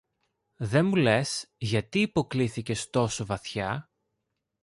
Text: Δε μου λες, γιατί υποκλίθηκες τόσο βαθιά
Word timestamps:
Δε 0.57 0.81
μου 0.81 0.95
λες, 0.95 1.51
γιατί 1.57 1.99
υποκλίθηκες 2.01 2.89
τόσο 2.89 3.25
βαθιά 3.25 3.89